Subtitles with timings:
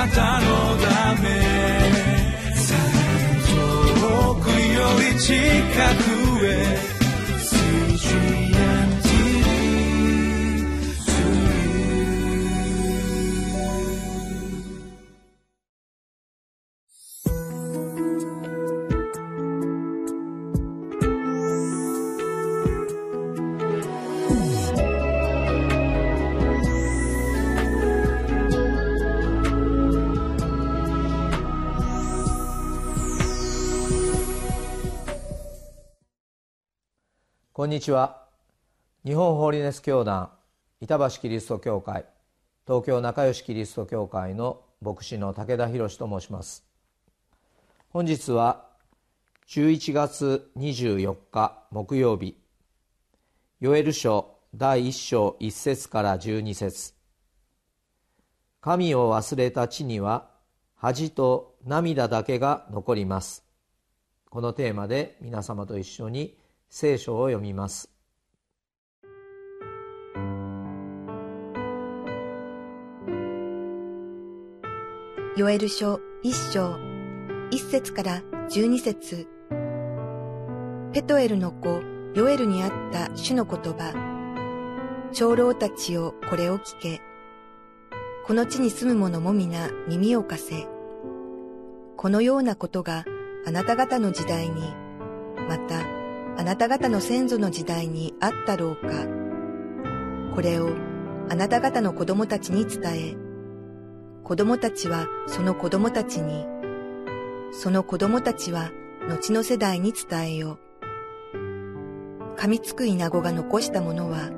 [0.00, 0.46] なたの
[0.78, 1.28] ため。
[4.00, 5.34] 遠くより近
[6.04, 6.09] く。
[37.60, 38.22] こんにちは。
[39.04, 40.30] 日本ホーリネス教団
[40.80, 42.06] 板橋キリスト教会
[42.66, 46.64] 東京仲良しキリスト教会の牧師の武田博と申します。
[47.90, 48.64] 本日は
[49.46, 52.34] 11月24日木曜日
[53.60, 56.94] ヨエル書第1章1節から12節。
[58.62, 60.30] 神を忘れた地には
[60.76, 63.44] 恥と涙だけが残ります。
[64.30, 66.39] このテーマで皆様と一緒に
[66.72, 67.90] 聖書を読みます。
[75.36, 76.76] ヨエル書一章
[77.50, 79.26] 一節から十二節。
[80.92, 81.82] ペトエルの子
[82.14, 83.92] ヨエルにあった主の言葉。
[85.12, 87.00] 長老たちよこれを聞け。
[88.26, 90.68] この地に住む者も皆耳を貸せ。
[91.96, 93.04] このようなことが
[93.44, 94.72] あなた方の時代に
[95.48, 95.89] また
[96.40, 98.88] あなた方の先祖の時代にあったろうか。
[100.34, 100.70] これを
[101.28, 103.16] あなた方の子供たちに伝え、
[104.24, 106.46] 子供たちはその子供たちに、
[107.52, 108.70] その子供たちは
[109.06, 110.56] 後の世代に伝えよ
[111.34, 111.36] う。
[112.36, 114.30] 噛みつく稲子が残したものは、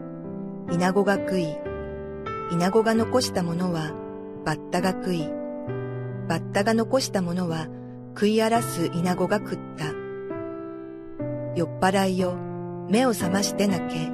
[0.72, 1.56] 稲子が食い、
[2.50, 3.92] 稲子が残したものは、
[4.44, 5.28] バッタが食い、
[6.28, 7.69] バッタが残したものは、
[8.16, 9.91] 食い荒らす稲子が食った。
[11.55, 12.34] 酔っ払いよ、
[12.88, 14.10] 目を覚まして泣け。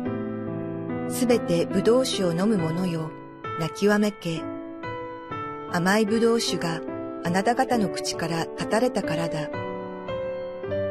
[1.09, 3.11] すべて葡萄酒を飲む者よ、
[3.61, 4.43] 泣きわめけ。
[5.73, 6.81] 甘い葡萄酒が
[7.25, 9.49] あなた方の口から立たれたからだ。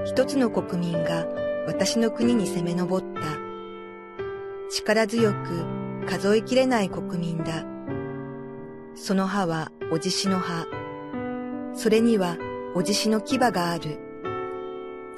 [0.06, 1.26] 一つの国民が
[1.68, 3.22] 私の国に攻め上った。
[4.70, 5.66] 力強く
[6.08, 7.66] 数えきれない国民だ。
[8.96, 10.66] その葉はおじしの葉。
[11.74, 12.38] それには
[12.74, 14.00] おじしの牙がある。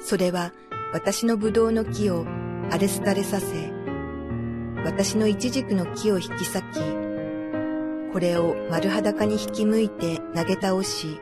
[0.00, 0.52] それは
[0.92, 2.26] 私の葡萄の木を
[2.68, 3.72] 荒れ廃れさせ、
[4.84, 6.80] 私のイチジクの木を引き裂き、
[8.12, 11.20] これを丸裸に引き向いて投げ倒し、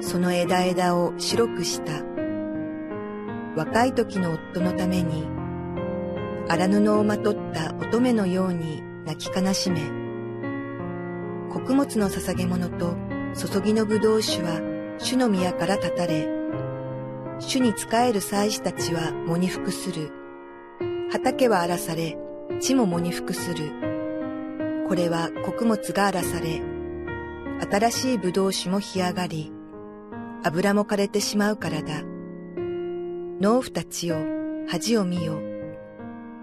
[0.00, 2.04] その枝枝を白くした。
[3.56, 5.26] 若い時の夫のために、
[6.48, 9.80] 荒布をまとった乙女のように泣き悲しめ、
[11.50, 12.94] 穀物の捧げ物と
[13.34, 14.60] 注ぎの葡萄酒は
[14.98, 16.35] 主の宮から断たれ、
[17.38, 20.10] 主に仕える祭司たちは喪に服する。
[21.10, 22.16] 畑は荒らされ、
[22.60, 23.70] 地も喪に服する。
[24.88, 26.62] これは穀物が荒らされ、
[27.70, 29.52] 新しい葡萄酒も干上がり、
[30.44, 32.02] 油も枯れてしまうからだ。
[33.40, 34.16] 農夫たちよ、
[34.68, 35.34] 恥を見よ。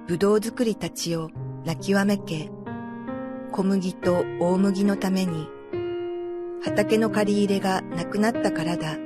[0.07, 1.31] 葡萄作りたちよ、
[1.65, 2.51] 泣きわめけ。
[3.51, 5.47] 小麦と大麦のために、
[6.63, 9.02] 畑の借り入れがなくなったからだ。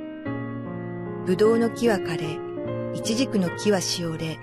[1.28, 4.40] ぶどうの木は枯れ、いちじくの木はしおれ、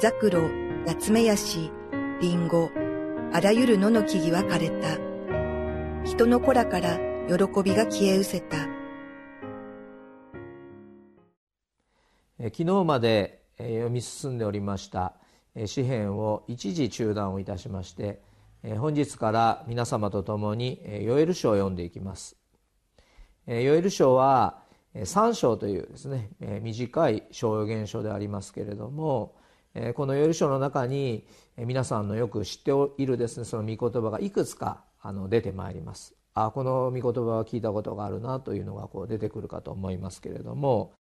[0.00, 0.48] ザクロ、
[0.86, 1.72] ナツメヤシ、
[2.20, 2.70] リンゴ、
[3.32, 5.00] あらゆる野の木々は枯れた。
[6.04, 6.96] 人の子らから
[7.26, 7.34] 喜
[7.64, 8.56] びが消え失せた。
[12.38, 15.14] 昨日まで読み進んでおりました
[15.66, 18.22] 詩篇を一時中断をいたしまして
[18.78, 22.36] 本日から皆様と共にヨエル書を読んでいきます
[23.48, 24.61] ヨエル書は
[24.94, 26.30] 3章というですね
[26.60, 29.34] 短い小予言書でありますけれども
[29.94, 31.26] この「より書」の中に
[31.56, 34.84] 皆さんのよく知っているですねその御言葉がいくつか
[35.28, 36.14] 出てまいります。
[36.34, 40.92] あこの御言葉は聞いたことがあるなというのがこう出てくるかと思いますけれども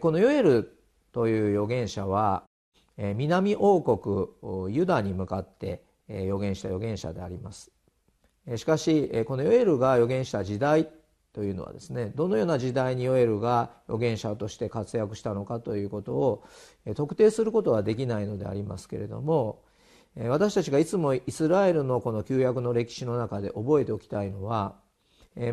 [0.00, 0.78] このヨエル
[1.12, 2.44] という預言者は
[2.98, 7.70] 南王国ユダに向かって預言した預言者であります。
[8.56, 10.90] しかしこのヨエルが預言した時代
[11.38, 16.44] というのはですねどのような時代にヨエルが預言者として活躍したのかということを
[16.96, 19.62] 特定することはできないのでありますけれども
[20.16, 24.74] 私たちがいつもイスラエルのこの旧約の歴史の中で覚えておきたいのは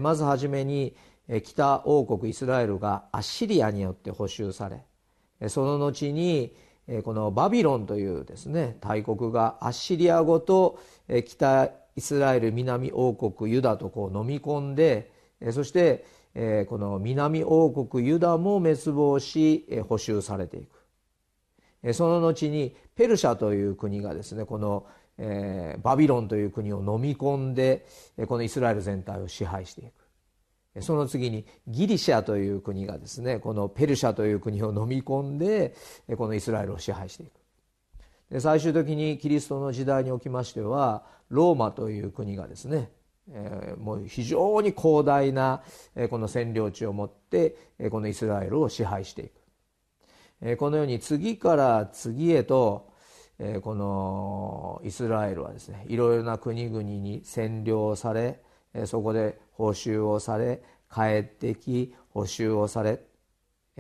[0.01, 0.95] まずはじめに
[1.43, 6.55] 北王国イスラエルがアッシリアによって補修されその後に
[7.03, 10.79] このバビロンというですね大国がアッシリア語と
[11.27, 15.13] 北イスラエル南王国ユダとこう飲み込んで
[15.51, 16.05] そして
[16.67, 21.93] この南王国ユダも滅亡し補修されていく。
[21.93, 24.87] その後にペルシャという国がですねこの
[25.83, 27.85] バビロンという国を飲み込んで
[28.27, 30.81] このイスラエル全体を支配していく。
[30.81, 35.73] その次にギリシャという国がですねこのペルシャという国を飲み込んで
[36.17, 38.41] このイスラエルを支配していく。
[38.41, 42.89] 最終的にキリストの時代におきましてはローマという国がですね
[43.31, 45.63] えー、もう非常に広大な、
[45.95, 49.31] えー、この占領地を持って、えー、このイスラエルを支配していく、
[50.41, 52.91] えー、このように次から次へと、
[53.39, 58.41] えー、このイスラエルはですねいろいろな国々に占領され、
[58.73, 60.61] えー、そこで報酬をされ
[60.93, 63.01] 帰ってき報酬をされ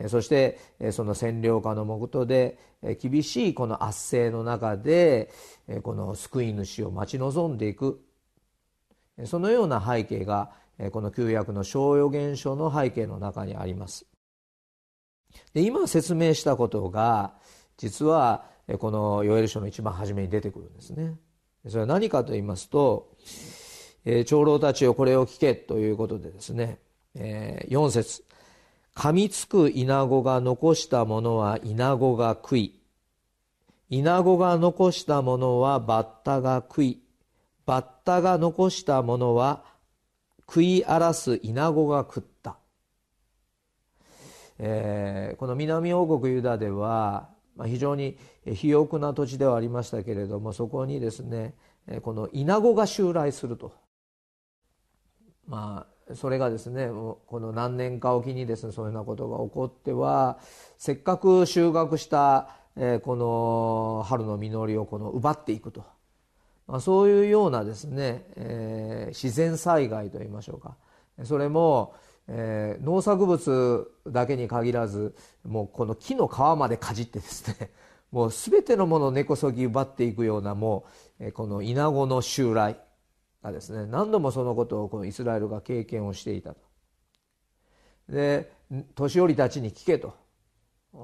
[0.09, 0.59] そして
[0.91, 2.59] その占領下のもとで
[3.01, 5.31] 厳しいこの圧政の中で
[5.83, 8.04] この救い主を待ち望んでいく。
[9.23, 10.51] そのような背景が
[10.91, 14.05] この旧約の小予言書の背景の中にあります。
[15.53, 17.33] で今説明したことが
[17.77, 18.45] 実は
[18.79, 21.15] このヨエル書の一番初めに出てくるんですね。
[21.67, 23.15] それは何かと言いますと
[24.25, 26.79] 長老たちをこれを聞けということでですね
[27.15, 28.23] 4節。
[28.95, 32.79] 噛みつく稲子が残したものは稲子が食い。
[33.89, 37.01] 稲子が残したものはバッタが食い。
[37.65, 39.63] バッタが残したものは
[40.47, 42.57] 食い荒らす稲子が食った、
[44.59, 51.55] えー、この南王国ユダでは、ま、非常に肥沃な土地ではありましたけれどもそこにですね
[52.01, 53.73] この稲子が襲来すると。
[55.47, 60.39] まあそれがですねこの何年かおきにですねそういうようなことが起こっては
[60.77, 62.49] せっかく収穫した
[63.03, 65.83] この春の実りをこの奪っていくと。
[66.67, 70.75] まあ、そういうようなですね、えー、自然災害といいましょうか。
[71.23, 71.93] それも、
[72.27, 77.69] えー、農作物だけに限らずもうこの木の皮までかじってですね
[78.11, 80.85] もう全てのものを根こそぎ奪っていくようなも
[81.19, 82.79] う、このイナゴの襲来
[83.43, 86.61] がですね何度もそのことをこのイスラエルが経験をしていたと。
[88.09, 88.51] で
[88.95, 90.13] 年寄りたちに聞けと。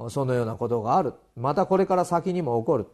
[0.09, 1.13] そのようなことがある。
[1.35, 2.87] またこれから先にも起こる。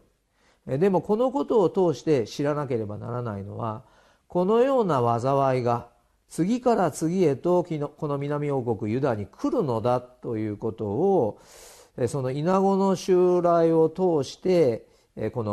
[0.68, 3.84] でもこのことを通して知らなければならないのは
[4.28, 5.88] このような災いが
[6.28, 11.40] 次から次へとこの南王国ユダに来るのだということを
[12.08, 14.86] その稲子の襲来を通して
[15.31, 15.44] こ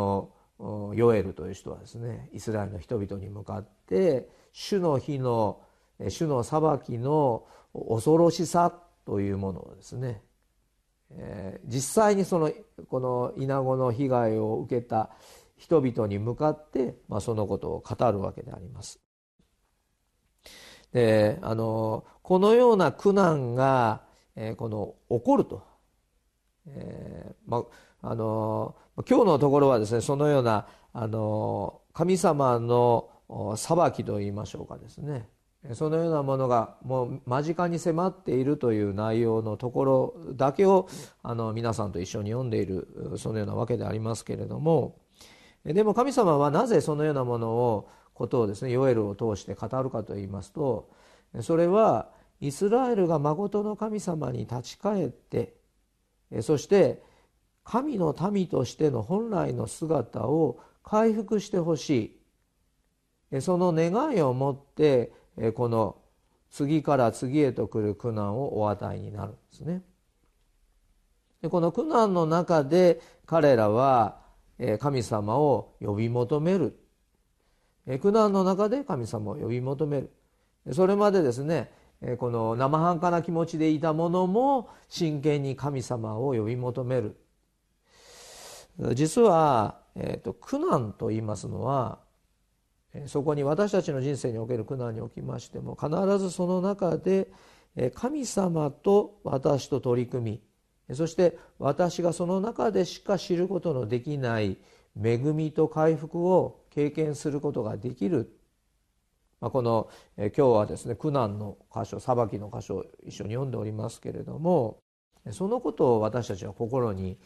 [0.59, 5.61] のヨエルという人はですねイスラエルの人々に向かって主の日の
[6.09, 8.73] 主の裁きの恐ろしさ
[9.05, 10.21] というものをですね
[11.17, 12.51] えー、実際にその
[12.89, 15.09] この稲子の被害を受けた
[15.57, 18.99] 人々に向かって、まあ、そのことを語るわけであります。
[20.91, 24.03] であのこのような苦難が、
[24.35, 25.63] えー、この起こると、
[26.67, 27.65] えーま
[28.01, 28.75] あ、あの
[29.07, 33.09] 今日のところはですねそのようなあの神様の
[33.57, 35.27] 裁きといいましょうかですね
[35.73, 40.87] そのようなものがもう間近に迫っているという内容のところだけを
[41.23, 44.99] あの皆さんと一緒に読んでいるそのようなわけでありますけれども。
[45.63, 50.91] でも神様はなぜそのようなものをことをですねヨエルを通して語るかといいますと
[51.41, 55.55] それはイスラエルが誠の神様に立ち返って
[56.41, 57.01] そして
[57.63, 62.19] 神の民としての本来の姿を回復してほし
[63.31, 63.41] い。
[63.41, 65.11] その願いを持って
[65.53, 65.97] この
[66.49, 69.81] 次から次へと来る苦難をお与えになるんですね。
[71.41, 74.21] でこの苦難の中で彼らは
[74.79, 76.79] 神様を呼び求める。
[78.01, 80.11] 苦難の中で神様を呼び求める。
[80.71, 81.71] それまでですね
[82.17, 87.17] この生半可な気持ちでいたものも真剣に神様を呼び求める。
[88.93, 91.99] 実は、えーと苦難と言いますのは
[93.07, 97.27] そこに私たちの人生における苦難におきましても必ずその中で
[97.93, 100.41] 神様と私と取り組
[100.87, 104.57] みそして私がその中でしか知ることのできない
[105.01, 108.31] 恵みと回復を経験することができる
[109.41, 114.79] まこの今日はですね苦難の箇所裁きの箇所を一緒に読んでおりますけれども
[115.31, 117.17] そのことを私たちは心に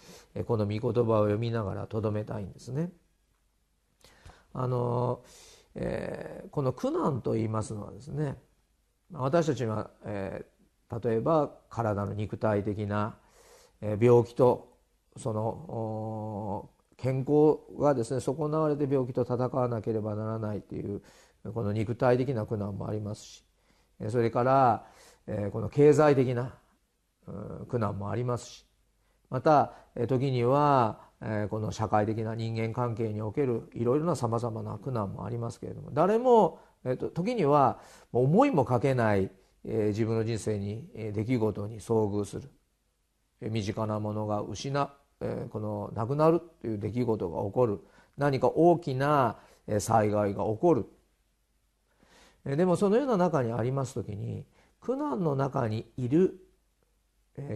[0.48, 2.92] この御言葉を読みながらとどめたいんですね。
[4.54, 5.22] あの
[5.82, 8.36] えー、この苦難と言いますのはですね
[9.14, 13.16] 私たちは、えー、例えば体の肉体的な
[13.82, 14.74] 病気と
[15.16, 21.02] その健康がですね損なわれて病気と戦わなければならないという
[21.54, 23.44] この肉体的な苦難もありますし
[24.10, 24.86] それから
[25.52, 26.56] この経済的な
[27.70, 28.66] 苦難もありますし
[29.30, 29.74] また
[30.10, 31.09] 時には
[31.50, 36.60] この社会的な人間関係におけるいろいろなさまざまな苦難もありますけれども誰も
[37.14, 37.80] 時には
[38.14, 39.30] 思いもかけない
[39.66, 42.50] 自分の人生に出来事に遭遇する。
[43.42, 44.72] 身近なものが失
[45.50, 47.82] この亡くなるという出来事が起こる。
[48.18, 49.38] 何か大きな
[49.80, 50.86] 災害が起こる。
[52.46, 54.46] でもそのような中にあります時に
[54.80, 56.40] 苦難の中にいる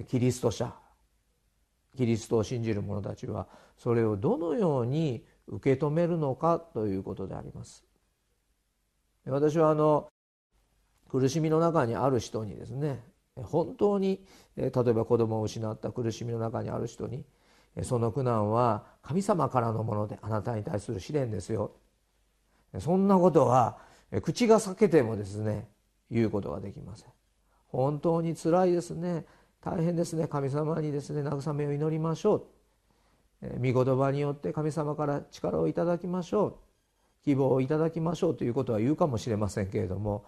[0.08, 0.74] キリスト者
[1.96, 3.48] キリストを信じる者たちは
[3.78, 7.84] それをどのように受け止めるのかということであります。
[9.26, 10.10] 私はあの
[11.10, 13.04] 苦しみの中にある人にですね
[13.36, 14.26] 本当に
[14.58, 17.24] 例えば子供を失った苦しみの中にある人に
[17.84, 21.72] その苦難は神様からのものであなたに対する試練ですよ。
[22.80, 23.78] そんなことは
[24.24, 25.68] 口が裂けてもですね
[26.10, 27.10] 言うことができません。
[27.68, 29.26] 本当につらいですね。
[29.64, 30.28] 大変ですね。
[30.28, 32.48] 神様にですね慰めを祈りましょ
[33.42, 33.72] う。
[33.72, 36.56] 御言葉によって神様から力をいただきましょう。
[37.24, 40.26] 希望をいただきましょうということは言うかもしれませんけれども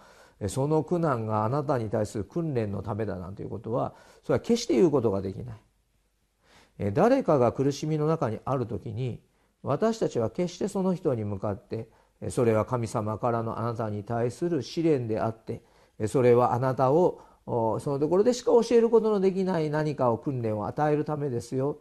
[0.48, 6.94] その苦難があなたに対する訓練のためだなんていうことはそれは決して言うことができない。
[6.94, 9.22] 誰かが苦しみの中にある時に
[9.64, 11.90] 私たちは決してその人に向かって
[12.30, 15.62] それは神様からのあなたに対する試練であって
[16.08, 21.80] それはあなたをそのところでしか教えることのできない何かを訓練を与えるためですよ。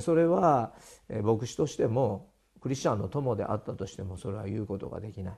[0.00, 0.72] それは
[1.22, 2.30] 牧師としても
[2.60, 5.34] クリスチャンの友であったとしてもそれは言うことができない。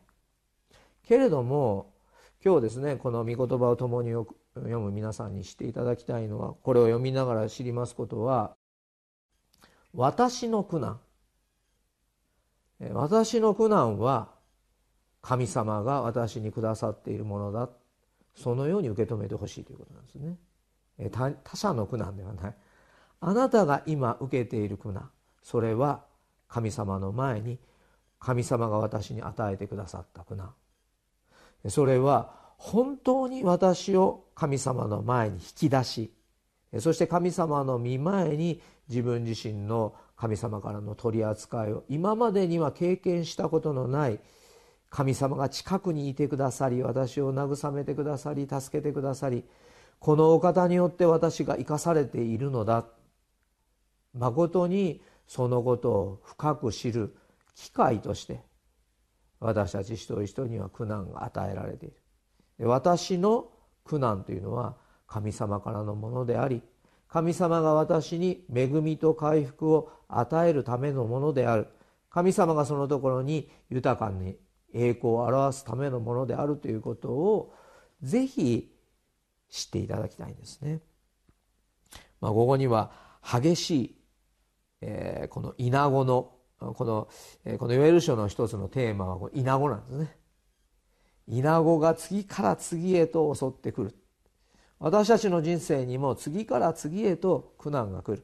[1.02, 1.92] けれども
[2.45, 8.57] 今日ですねこの御言葉を共に読む皆さんにしていただきたいのはこれを読みながら知りますことは
[9.95, 11.00] 私の苦難。
[12.92, 14.31] 私の苦難は
[15.21, 17.69] 神様が私にくださっているものだ。
[18.35, 20.37] そのように受け止めてほしいということなんですね。
[21.11, 22.55] 他者の苦難ではない。
[23.21, 25.11] あなたが今受けている苦難。
[25.43, 26.05] それは
[26.49, 27.59] 神様の前に
[28.19, 30.55] 神様が私に与えてくださった苦難。
[31.69, 36.12] それは本当に私を神様の前に引き出し。
[36.79, 44.21] そして神様の見前に自分自身の神様からの取り扱いを今までには経験したことのない
[44.92, 49.42] 神様が近くにいてくださり私を慰めてくださり助けてくださり
[49.99, 52.84] このお方によって私が生かされているのだ。
[54.12, 57.16] まことにそのことを深く知る
[57.54, 58.42] 機会として
[59.40, 61.90] 私たち一人一人には苦難が与えられてい
[62.58, 62.68] る。
[62.68, 63.49] 私の
[63.84, 66.62] 苦難というのは神様からのものであり
[67.08, 71.68] 神様が私に恵みと回復を与えるためのものである。
[72.11, 74.37] 神様がそのところに豊かに
[74.73, 77.55] 栄光を表すためのものであるということを
[78.02, 78.73] ぜひ
[79.49, 80.81] 知っていただきたいんですね。
[82.21, 83.97] まあ、ここには激しい、
[84.81, 87.09] えー、この稲子のこの
[87.59, 90.17] このヨエル書の一つのテーマは稲子なんですね。
[91.29, 93.95] 稲子が次から次へと襲ってくる
[94.79, 98.21] 私たちの人生にも次から次へと苦難が来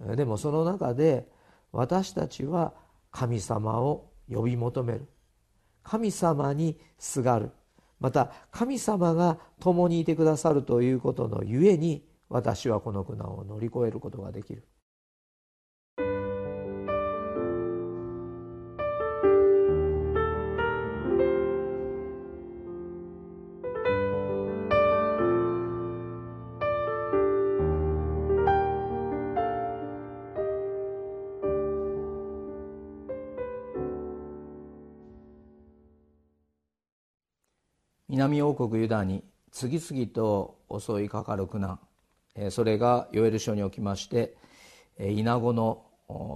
[0.00, 1.28] るでもその中で
[1.72, 2.74] 私たちは
[3.10, 5.08] 神様を呼び求める
[5.82, 7.50] 神様にすがる。
[8.00, 14.64] また神様が共にいてくださるということのゆえに私はこの苦難を乗り越えることができる。
[38.22, 41.80] 南王国ユダに次々と襲いかかる苦難。
[42.50, 44.36] それがヨエル書におきまして
[45.00, 45.82] イナゴの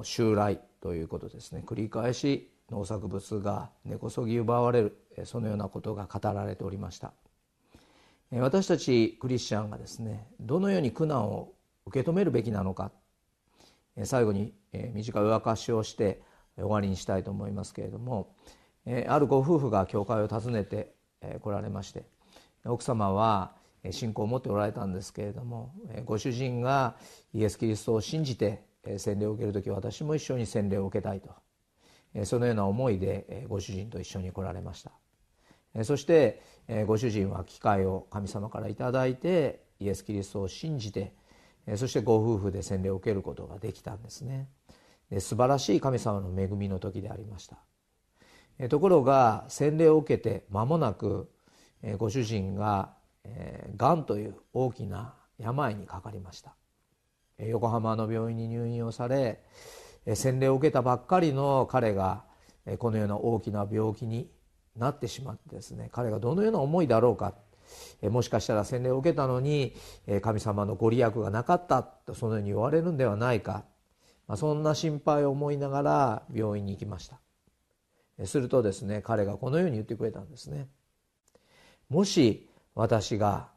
[0.03, 1.63] 襲来ということですね。
[1.65, 7.13] 繰り返し農作物が根こそぎ奪われるそのようなことが語られておりました。
[8.33, 11.53] 私たちクリスチャンがですねどのように苦難を
[11.87, 12.91] 受け止めるべきなのか。
[14.03, 16.21] 最後に短いお明かしをして
[16.57, 18.35] 終わりにしたいと思いますけれども
[19.07, 20.96] あるご夫婦が教会を訪ねて
[21.41, 22.05] 来られまして
[22.65, 23.53] 奥様は
[23.91, 25.73] 信仰を持っておられたんですけれども
[26.05, 26.97] ご主人が
[27.33, 28.63] イエス・キリストを信じて
[28.99, 31.31] 洗礼を受ける時私も一緒に洗礼を受けたいと。
[32.25, 34.93] そのような思いでご主人と一緒に来られました。
[35.85, 36.41] そして
[36.87, 41.13] ご主人は機会を神様から頂いてイエス・キリストを信じて
[41.77, 44.49] そしてご夫婦で洗礼を受けることができたんですね。
[45.19, 47.59] 素晴らしい神様の恵みの時でありました。
[48.69, 51.31] ところが洗礼を受けて間もなく
[51.99, 52.95] ご主人が
[53.77, 56.55] がんという大きな病にかかりました。
[57.39, 59.43] 横浜の病院に入院をされ
[60.15, 62.25] 洗礼を受けたばっかりの彼が
[62.79, 64.31] このような大きな病気に
[64.75, 67.35] なってしまってですね彼がどのような思いだろうか。
[68.03, 69.75] もしかしたら洗礼を受けたのに
[70.23, 73.65] 神様のご利益がなかったとそのように言われるんではないか、
[74.37, 77.19] そんな心配を思いながら病院に行きました。
[78.25, 80.69] するとですね彼がこのように言ってくれたんですね。
[81.89, 83.51] もし私が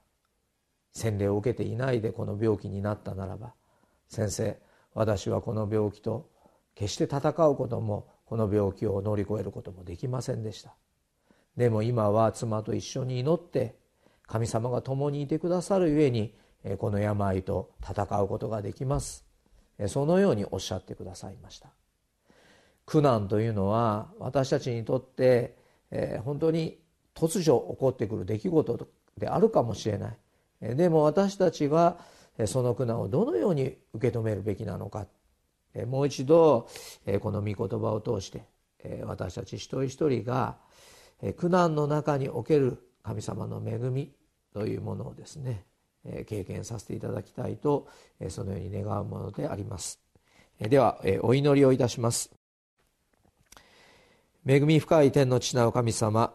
[0.94, 3.54] 洗礼を受けていないでこの病気になったならば
[4.08, 4.60] 先生
[4.94, 6.30] 私はこの病気と
[6.76, 10.76] 決して戦うこともこの病気を乗り越えることもできませんでした。
[11.56, 13.76] でも今は妻と一緒に祈って
[14.28, 16.36] 神様が共にいてくださるゆえに
[16.78, 19.26] この病と戦うことができます。
[19.88, 21.70] そのようにおっしゃってくださいました。
[22.90, 25.56] 苦難というのは私たちにとって
[26.24, 26.80] 本当に
[27.14, 30.76] 突如起こってくる出来事であるかもしれない。
[30.76, 32.00] でも私たちは
[32.48, 35.06] その苦難をどのように受け止めるべきなのか。
[35.86, 36.68] もう一度
[37.22, 38.44] この御言葉を通して
[39.04, 40.58] 私たち一人一人が
[41.38, 44.12] 苦難の中における神様の恵み
[44.52, 45.64] というものをですね
[46.26, 47.88] 経験させていただきたいと
[48.30, 50.00] そのように願うものであります。
[50.60, 52.39] ではお祈りをいたします。
[54.46, 56.34] 恵み深い天の地なる神様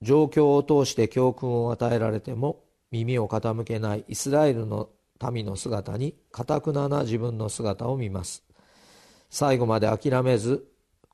[0.00, 4.90] 状況を通して教訓を与えられても耳を傾けないイスラエルの
[5.30, 8.44] 民の姿にかたくなな自分の姿を見ます。
[9.30, 10.66] 最後まで諦めず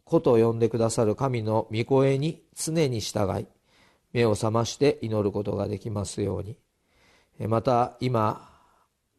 [0.05, 3.47] 子と呼んでくださる神の御声に常に従い
[4.13, 6.57] 目を覚まして祈ることができますように。
[7.47, 8.51] また今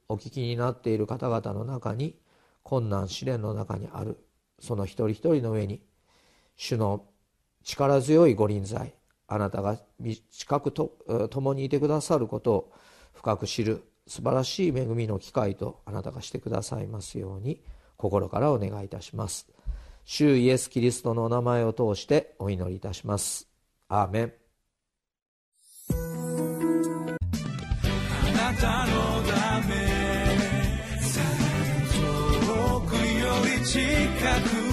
[0.10, 2.20] お聞きになっている方々の中に
[2.64, 4.18] 困難試練の中にある
[4.60, 5.82] その一人一人の上に
[6.60, 7.06] 主の
[7.64, 8.94] 力強いご臨在
[9.28, 9.80] あなたが
[10.30, 10.92] 近くと
[11.32, 12.74] 共にいてくださることを
[13.14, 17.62] 深く知る素晴らしい恵みの機会とあなたがしてくださいますように
[17.96, 19.48] 心からお願いいたします。
[20.04, 23.48] 主イエス・キリストのお名前を通してお祈りいたします。
[23.88, 24.34] アーメン。
[25.90, 25.94] あ
[28.34, 29.76] なたのため
[31.94, 33.00] 遠くよ
[33.60, 33.80] り近
[34.66, 34.69] く